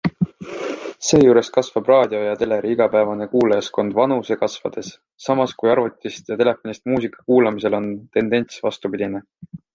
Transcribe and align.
Seejuures 1.09 1.51
kasvab 1.57 1.91
raadio 1.91 2.21
ja 2.27 2.31
teleri 2.39 2.71
igapäevane 2.75 3.27
kuulajaskond 3.33 3.95
vanuse 3.99 4.39
kasvades, 4.45 4.91
samas 5.27 5.55
kui 5.61 5.73
arvutist 5.75 6.33
ja 6.35 6.39
telefonist 6.43 6.85
muusika 6.95 7.25
kuulamisel 7.31 7.79
on 7.83 7.91
tendents 8.19 8.67
vastupidine. 8.69 9.25